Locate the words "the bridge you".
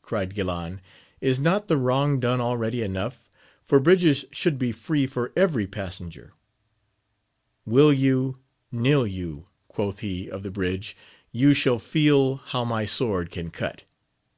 10.44-11.52